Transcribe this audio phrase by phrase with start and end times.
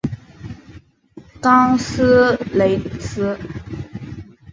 [1.39, 2.01] 冈萨
[2.53, 3.37] 雷斯。